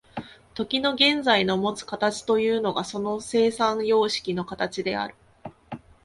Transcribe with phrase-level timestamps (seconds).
[0.55, 5.13] 時の現在のもつ形というのがその生産様式の形である。